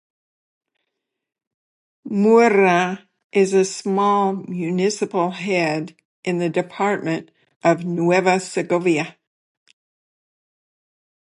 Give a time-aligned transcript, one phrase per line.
[2.09, 7.29] Murra is a small municipal head in the department
[7.63, 9.15] of Nueva Segovia.